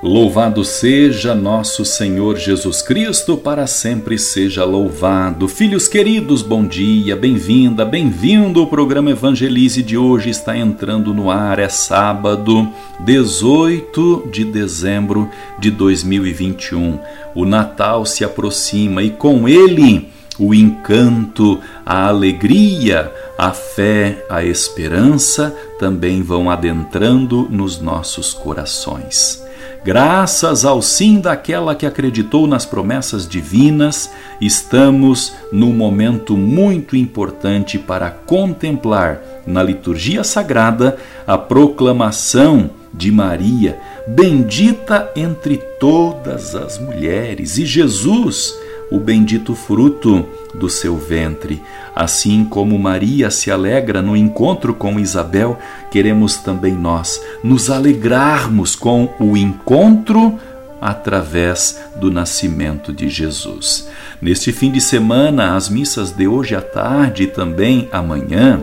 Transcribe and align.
Louvado 0.00 0.64
seja 0.64 1.34
nosso 1.34 1.84
Senhor 1.84 2.36
Jesus 2.36 2.80
Cristo, 2.80 3.36
para 3.36 3.66
sempre 3.66 4.16
seja 4.16 4.64
louvado. 4.64 5.48
Filhos 5.48 5.88
queridos, 5.88 6.40
bom 6.40 6.64
dia, 6.64 7.16
bem-vinda, 7.16 7.84
bem-vindo. 7.84 8.62
O 8.62 8.68
programa 8.68 9.10
Evangelize 9.10 9.82
de 9.82 9.98
hoje 9.98 10.30
está 10.30 10.56
entrando 10.56 11.12
no 11.12 11.28
ar, 11.28 11.58
é 11.58 11.68
sábado, 11.68 12.68
18 13.00 14.28
de 14.30 14.44
dezembro 14.44 15.28
de 15.58 15.68
2021. 15.68 17.00
O 17.34 17.44
Natal 17.44 18.06
se 18.06 18.22
aproxima 18.22 19.02
e 19.02 19.10
com 19.10 19.48
ele 19.48 20.12
o 20.38 20.54
encanto, 20.54 21.60
a 21.84 22.06
alegria, 22.06 23.12
a 23.36 23.50
fé, 23.50 24.24
a 24.30 24.44
esperança 24.44 25.52
também 25.76 26.22
vão 26.22 26.48
adentrando 26.48 27.48
nos 27.50 27.80
nossos 27.80 28.32
corações. 28.32 29.47
Graças 29.88 30.66
ao 30.66 30.82
sim 30.82 31.18
daquela 31.18 31.74
que 31.74 31.86
acreditou 31.86 32.46
nas 32.46 32.66
promessas 32.66 33.26
divinas, 33.26 34.10
estamos 34.38 35.32
num 35.50 35.72
momento 35.72 36.36
muito 36.36 36.94
importante 36.94 37.78
para 37.78 38.10
contemplar 38.10 39.18
na 39.46 39.62
liturgia 39.62 40.22
sagrada 40.22 40.98
a 41.26 41.38
proclamação 41.38 42.68
de 42.92 43.10
Maria, 43.10 43.78
bendita 44.06 45.10
entre 45.16 45.56
todas 45.80 46.54
as 46.54 46.78
mulheres, 46.78 47.56
e 47.56 47.64
Jesus 47.64 48.54
o 48.90 48.98
bendito 48.98 49.54
fruto 49.54 50.26
do 50.54 50.68
seu 50.68 50.96
ventre. 50.96 51.62
Assim 51.94 52.44
como 52.44 52.78
Maria 52.78 53.30
se 53.30 53.50
alegra 53.50 54.00
no 54.00 54.16
encontro 54.16 54.74
com 54.74 54.98
Isabel, 54.98 55.58
queremos 55.90 56.36
também 56.36 56.74
nós 56.74 57.20
nos 57.42 57.70
alegrarmos 57.70 58.74
com 58.74 59.12
o 59.18 59.36
encontro 59.36 60.38
através 60.80 61.80
do 61.96 62.10
nascimento 62.10 62.92
de 62.92 63.08
Jesus. 63.08 63.88
Neste 64.22 64.52
fim 64.52 64.70
de 64.70 64.80
semana, 64.80 65.56
as 65.56 65.68
missas 65.68 66.12
de 66.12 66.28
hoje 66.28 66.54
à 66.54 66.60
tarde 66.60 67.24
e 67.24 67.26
também 67.26 67.88
amanhã, 67.90 68.62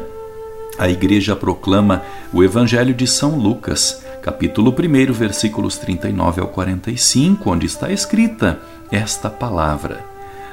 a 0.77 0.89
igreja 0.89 1.35
proclama 1.35 2.01
o 2.33 2.43
Evangelho 2.43 2.93
de 2.93 3.07
São 3.07 3.37
Lucas, 3.37 4.03
capítulo 4.21 4.73
1, 4.77 5.13
versículos 5.13 5.77
39 5.77 6.41
ao 6.41 6.47
45, 6.47 7.49
onde 7.49 7.65
está 7.65 7.91
escrita 7.91 8.59
esta 8.91 9.29
palavra. 9.29 10.14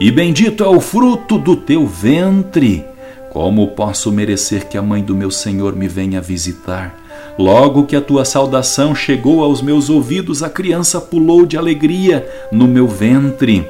e 0.00 0.10
bendito 0.10 0.64
é 0.64 0.66
o 0.66 0.80
fruto 0.80 1.36
do 1.36 1.54
teu 1.54 1.86
ventre. 1.86 2.82
Como 3.30 3.68
posso 3.68 4.10
merecer 4.10 4.66
que 4.66 4.78
a 4.78 4.82
mãe 4.82 5.04
do 5.04 5.14
meu 5.14 5.30
Senhor 5.30 5.76
me 5.76 5.86
venha 5.86 6.22
visitar? 6.22 6.98
Logo 7.38 7.84
que 7.84 7.94
a 7.94 8.00
tua 8.00 8.24
saudação 8.24 8.94
chegou 8.94 9.44
aos 9.44 9.60
meus 9.60 9.90
ouvidos, 9.90 10.42
a 10.42 10.48
criança 10.48 11.00
pulou 11.00 11.44
de 11.44 11.58
alegria 11.58 12.26
no 12.50 12.66
meu 12.66 12.88
ventre. 12.88 13.68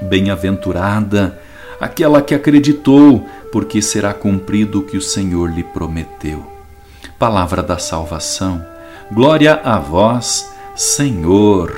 Bem-aventurada 0.00 1.36
aquela 1.80 2.22
que 2.22 2.34
acreditou, 2.34 3.26
porque 3.50 3.82
será 3.82 4.14
cumprido 4.14 4.78
o 4.78 4.82
que 4.82 4.96
o 4.96 5.02
Senhor 5.02 5.50
lhe 5.50 5.64
prometeu. 5.64 6.46
Palavra 7.18 7.60
da 7.60 7.76
salvação. 7.76 8.64
Glória 9.10 9.60
a 9.64 9.78
vós, 9.80 10.48
Senhor. 10.76 11.74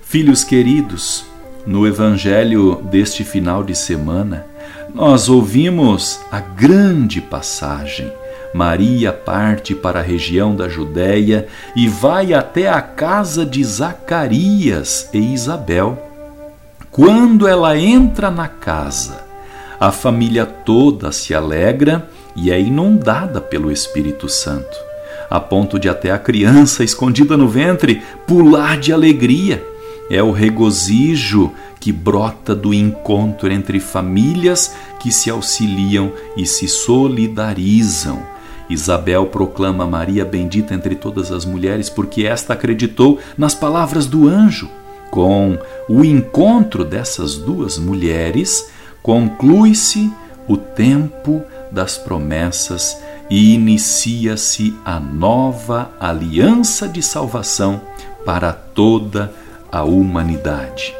Filhos 0.00 0.44
queridos, 0.44 1.24
no 1.66 1.86
evangelho 1.86 2.82
deste 2.90 3.24
final 3.24 3.62
de 3.62 3.74
semana, 3.74 4.46
nós 4.94 5.28
ouvimos 5.28 6.20
a 6.30 6.40
grande 6.40 7.20
passagem. 7.20 8.12
Maria 8.52 9.12
parte 9.12 9.74
para 9.74 10.00
a 10.00 10.02
região 10.02 10.54
da 10.54 10.68
Judéia 10.68 11.46
e 11.74 11.88
vai 11.88 12.34
até 12.34 12.68
a 12.68 12.82
casa 12.82 13.46
de 13.46 13.64
Zacarias 13.64 15.08
e 15.12 15.18
Isabel. 15.32 16.10
Quando 16.90 17.48
ela 17.48 17.78
entra 17.78 18.30
na 18.30 18.48
casa, 18.48 19.24
a 19.80 19.90
família 19.90 20.44
toda 20.44 21.10
se 21.10 21.34
alegra 21.34 22.06
e 22.36 22.50
é 22.50 22.60
inundada 22.60 23.40
pelo 23.40 23.72
Espírito 23.72 24.28
Santo, 24.28 24.76
a 25.30 25.40
ponto 25.40 25.78
de 25.78 25.88
até 25.88 26.10
a 26.10 26.18
criança 26.18 26.84
escondida 26.84 27.36
no 27.36 27.48
ventre 27.48 28.02
pular 28.26 28.78
de 28.78 28.92
alegria 28.92 29.71
é 30.10 30.22
o 30.22 30.30
regozijo 30.30 31.52
que 31.80 31.92
brota 31.92 32.54
do 32.54 32.72
encontro 32.72 33.50
entre 33.50 33.80
famílias 33.80 34.74
que 35.00 35.10
se 35.10 35.30
auxiliam 35.30 36.12
e 36.36 36.46
se 36.46 36.68
solidarizam. 36.68 38.22
Isabel 38.70 39.26
proclama 39.26 39.86
Maria 39.86 40.24
bendita 40.24 40.74
entre 40.74 40.94
todas 40.94 41.32
as 41.32 41.44
mulheres 41.44 41.90
porque 41.90 42.24
esta 42.24 42.52
acreditou 42.52 43.18
nas 43.36 43.54
palavras 43.54 44.06
do 44.06 44.28
anjo. 44.28 44.68
Com 45.10 45.58
o 45.88 46.04
encontro 46.04 46.84
dessas 46.84 47.36
duas 47.36 47.76
mulheres, 47.76 48.70
conclui-se 49.02 50.10
o 50.48 50.56
tempo 50.56 51.42
das 51.70 51.98
promessas 51.98 52.96
e 53.28 53.54
inicia-se 53.54 54.74
a 54.84 54.98
nova 54.98 55.90
aliança 55.98 56.88
de 56.88 57.02
salvação 57.02 57.80
para 58.24 58.52
toda 58.52 59.24
a 59.24 59.41
a 59.72 59.82
humanidade. 59.82 60.94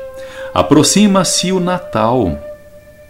Aproxima-se 0.55 1.53
o 1.53 1.61
Natal. 1.61 2.39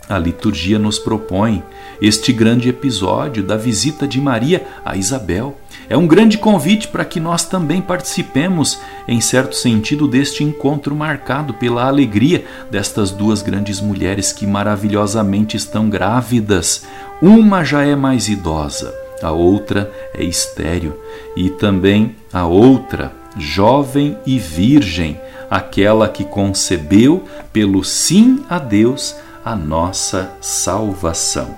A 0.08 0.18
liturgia 0.18 0.78
nos 0.78 0.98
propõe 0.98 1.62
este 2.00 2.32
grande 2.32 2.68
episódio 2.68 3.44
da 3.44 3.56
visita 3.56 4.06
de 4.08 4.20
Maria 4.20 4.66
a 4.84 4.96
Isabel. 4.96 5.56
É 5.88 5.96
um 5.96 6.06
grande 6.06 6.36
convite 6.36 6.88
para 6.88 7.04
que 7.04 7.20
nós 7.20 7.44
também 7.44 7.80
participemos, 7.80 8.80
em 9.06 9.20
certo 9.20 9.54
sentido, 9.54 10.08
deste 10.08 10.42
encontro 10.42 10.96
marcado 10.96 11.54
pela 11.54 11.86
alegria 11.86 12.44
destas 12.70 13.12
duas 13.12 13.40
grandes 13.40 13.80
mulheres 13.80 14.32
que 14.32 14.46
maravilhosamente 14.46 15.56
estão 15.56 15.88
grávidas. 15.88 16.84
Uma 17.20 17.64
já 17.64 17.84
é 17.84 17.94
mais 17.94 18.28
idosa, 18.28 18.92
a 19.22 19.30
outra 19.30 19.90
é 20.12 20.24
estéril, 20.24 20.98
e 21.36 21.50
também 21.50 22.16
a 22.32 22.44
outra, 22.46 23.12
jovem 23.38 24.16
e 24.26 24.38
virgem, 24.38 25.20
aquela 25.52 26.08
que 26.08 26.24
concebeu 26.24 27.24
pelo 27.52 27.84
sim 27.84 28.42
a 28.48 28.58
Deus 28.58 29.14
a 29.44 29.54
nossa 29.54 30.32
salvação. 30.40 31.54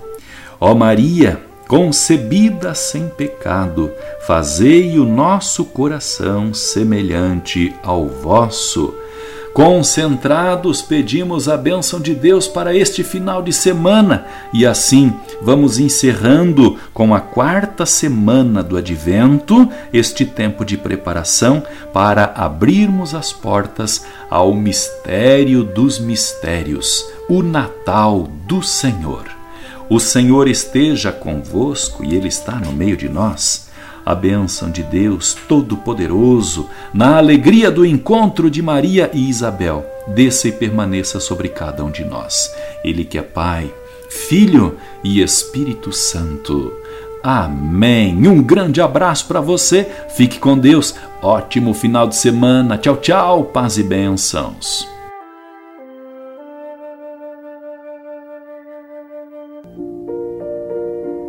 Ó 0.61 0.75
Maria, 0.75 1.41
concebida 1.69 2.75
sem 2.75 3.09
pecado, 3.09 3.93
fazei 4.27 4.99
o 4.99 5.05
nosso 5.05 5.65
coração 5.65 6.53
semelhante 6.53 7.73
ao 7.85 8.09
vosso 8.09 8.93
Concentrados, 9.55 10.83
pedimos 10.83 11.49
a 11.49 11.57
bênção 11.57 12.01
de 12.01 12.13
Deus 12.13 12.49
para 12.49 12.75
este 12.75 13.05
final 13.05 13.41
de 13.41 13.53
semana 13.53 14.27
e 14.53 14.67
assim 14.67 15.15
vamos 15.41 15.79
encerrando 15.79 16.77
com 16.93 17.15
a 17.15 17.21
quarta 17.21 17.87
semana 17.87 18.65
do 18.65 18.77
Advento 18.77 19.71
este 19.93 20.27
tempo 20.27 20.65
de 20.65 20.77
preparação 20.77 21.63
para 21.93 22.33
abrirmos 22.35 23.15
as 23.15 23.33
portas 23.33 24.05
ao 24.29 24.53
mistério 24.53 25.63
dos 25.63 26.01
mistérios, 26.01 27.07
o 27.29 27.41
Natal 27.41 28.29
do 28.49 28.61
Senhor. 28.61 29.25
O 29.89 30.01
Senhor 30.01 30.49
esteja 30.49 31.13
convosco 31.13 32.05
e 32.05 32.17
Ele 32.17 32.27
está 32.27 32.57
no 32.57 32.73
meio 32.73 32.97
de 32.97 33.09
nós 33.09 33.73
a 34.05 34.15
bênção 34.15 34.71
de 34.71 34.83
Deus 34.83 35.37
Todo-Poderoso, 35.49 36.69
na 36.93 37.17
alegria 37.17 37.71
do 37.71 37.87
encontro 37.87 38.51
de 38.51 38.61
Maria 38.61 39.11
e 39.13 39.29
Isabel, 39.29 39.85
desça 40.09 40.49
e 40.49 40.53
permaneça 40.53 41.19
sobre 41.19 41.49
cada 41.49 41.85
um 41.85 41.91
de 41.91 42.05
nós. 42.05 42.55
Ele 42.85 43.05
que 43.05 43.19
é 43.19 43.23
Pai, 43.23 43.73
Filho 44.09 44.77
e 45.03 45.23
Espírito 45.23 45.93
Santo. 45.93 46.73
Amém. 47.23 48.29
Um 48.29 48.43
grande 48.43 48.83
abraço 48.83 49.27
para 49.27 49.41
você. 49.41 49.91
Fique 50.15 50.39
com 50.39 50.59
Deus. 50.59 50.95
Ótimo 51.23 51.73
final 51.73 52.07
de 52.07 52.17
semana. 52.17 52.77
Tchau, 52.77 52.99
tchau. 52.99 53.45
Paz 53.45 53.79
e 53.79 53.83
bênçãos. 53.83 54.94